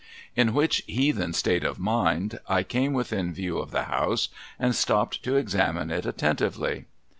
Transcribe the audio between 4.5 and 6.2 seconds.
and stopped to examine it